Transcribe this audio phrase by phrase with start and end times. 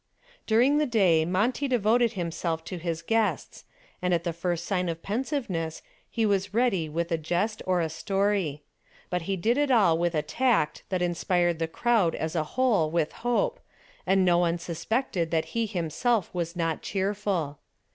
[0.47, 3.65] During the day Monty devoted himself to his guests,
[4.01, 7.87] and at the first sign of pensiveness he was ready with a jest or a
[7.87, 8.63] story.
[9.11, 12.89] But he did it all with a tact that inspired the crowd as a whole
[12.89, 13.59] with hope,
[14.07, 17.59] and no one suspected that he himself was not cheerful.